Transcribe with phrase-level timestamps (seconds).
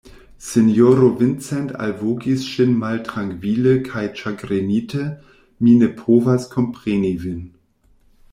[0.43, 5.07] Sinjoro Vincent alvokis ŝin maltrankvile kaj ĉagrenite,
[5.67, 7.39] mi ne povas kompreni vin.